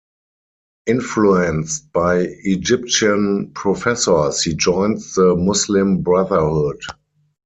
[0.87, 6.81] Influenced by Egyptian professors, he joined the Muslim Brotherhood.